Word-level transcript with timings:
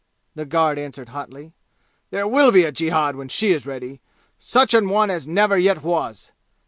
the 0.33 0.45
guard 0.45 0.79
answered 0.79 1.09
hotly. 1.09 1.53
"There 2.09 2.27
will 2.27 2.51
be 2.51 2.63
a 2.63 2.71
jihad 2.71 3.15
when 3.15 3.27
she 3.29 3.51
is 3.51 3.67
ready, 3.67 4.01
such 4.39 4.73
an 4.73 4.89
one 4.89 5.11
as 5.11 5.27
never 5.27 5.59
yet 5.59 5.83
was! 5.83 6.31